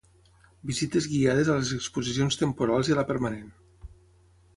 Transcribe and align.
Visites 0.69 1.07
guiades 1.11 1.51
a 1.51 1.57
les 1.59 1.73
exposicions 1.75 2.39
temporals 2.43 2.89
i 2.91 2.95
a 2.95 2.97
la 3.01 3.05
permanent. 3.11 3.53